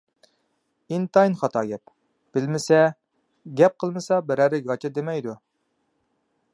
[0.95, 1.91] ئىنتايىن خاتا گەپ.
[2.37, 2.81] بىلمىسە،
[3.61, 5.41] گەپ قىلمىسا بىرەرى گاچا دېمەيدۇ.